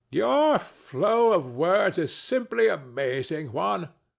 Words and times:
Your 0.09 0.57
flow 0.57 1.31
of 1.31 1.55
words 1.55 1.99
is 1.99 2.11
simply 2.11 2.67
amazing, 2.69 3.51
Juan. 3.51 3.89